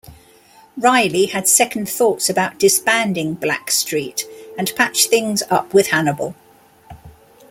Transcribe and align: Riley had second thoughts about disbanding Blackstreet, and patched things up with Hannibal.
Riley 0.77 1.27
had 1.27 1.47
second 1.47 1.87
thoughts 1.87 2.27
about 2.27 2.57
disbanding 2.57 3.35
Blackstreet, 3.35 4.23
and 4.57 4.73
patched 4.75 5.11
things 5.11 5.43
up 5.51 5.75
with 5.75 5.89
Hannibal. 5.89 6.33